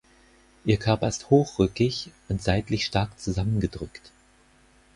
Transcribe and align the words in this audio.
Ihr 0.65 0.77
Körper 0.77 1.07
ist 1.07 1.29
hochrückig 1.29 2.09
und 2.27 2.41
seitlich 2.41 2.85
stark 2.85 3.19
zusammengedrückt. 3.19 4.11